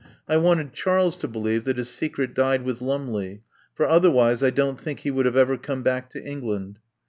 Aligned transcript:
I 0.27 0.35
wanted 0.37 0.73
Charles 0.73 1.15
to 1.17 1.27
believe 1.27 1.63
that 1.65 1.77
his 1.77 1.89
secret 1.89 2.33
died 2.33 2.63
with 2.63 2.81
Lumley, 2.81 3.41
for 3.75 3.85
otherwise 3.85 4.41
I 4.41 4.49
don't 4.49 4.81
think 4.81 5.01
he 5.01 5.11
would 5.11 5.27
have 5.27 5.37
ever 5.37 5.57
come 5.59 5.83
back 5.83 6.09
to 6.09 6.25
England. 6.25 6.79